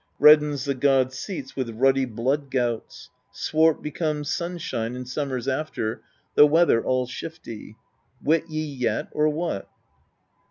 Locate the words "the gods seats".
0.65-1.55